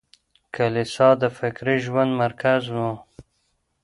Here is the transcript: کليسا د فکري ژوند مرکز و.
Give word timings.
کليسا 0.55 1.09
د 1.21 1.23
فکري 1.37 1.77
ژوند 1.85 2.11
مرکز 2.23 2.61
و. 2.75 2.77